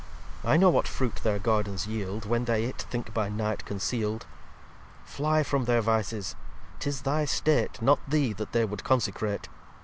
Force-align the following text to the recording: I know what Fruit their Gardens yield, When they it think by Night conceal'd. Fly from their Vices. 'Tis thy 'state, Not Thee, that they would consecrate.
I 0.43 0.57
know 0.57 0.71
what 0.71 0.87
Fruit 0.87 1.17
their 1.17 1.37
Gardens 1.37 1.85
yield, 1.85 2.25
When 2.25 2.45
they 2.45 2.63
it 2.63 2.81
think 2.89 3.13
by 3.13 3.29
Night 3.29 3.63
conceal'd. 3.65 4.25
Fly 5.05 5.43
from 5.43 5.65
their 5.65 5.81
Vices. 5.83 6.35
'Tis 6.79 7.03
thy 7.03 7.25
'state, 7.25 7.79
Not 7.83 7.99
Thee, 8.09 8.33
that 8.33 8.51
they 8.51 8.65
would 8.65 8.83
consecrate. 8.83 9.47